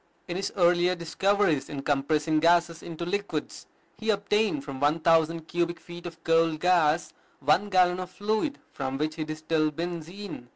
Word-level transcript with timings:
In 0.27 0.35
his 0.35 0.51
earlier 0.57 0.95
discoveries 0.95 1.69
in 1.69 1.83
compressing 1.83 2.39
gases 2.39 2.81
into 2.81 3.05
liquids, 3.05 3.67
he 3.99 4.09
obtained 4.09 4.63
from 4.63 4.79
one 4.79 4.99
thousand 4.99 5.41
cubic 5.47 5.79
feet 5.79 6.07
of 6.07 6.23
coal 6.23 6.57
gas 6.57 7.13
one 7.39 7.69
gallon 7.69 7.99
of 7.99 8.09
fluid 8.09 8.57
from 8.71 8.97
which 8.97 9.13
he 9.17 9.23
distilled 9.23 9.75
benzine. 9.75 10.47